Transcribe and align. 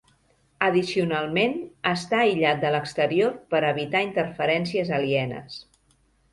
Addicionalment, 0.67 1.53
està 1.91 2.23
aïllat 2.23 2.65
de 2.65 2.73
l'exterior 2.77 3.37
per 3.53 3.63
evitar 3.71 4.05
interferències 4.09 4.93
alienes. 5.01 5.65